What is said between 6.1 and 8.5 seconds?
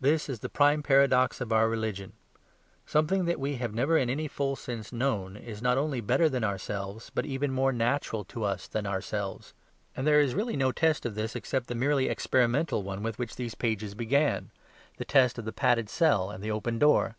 than ourselves, but even more natural to